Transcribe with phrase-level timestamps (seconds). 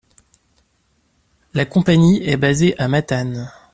[1.53, 3.51] La compagnie est basée à Matane.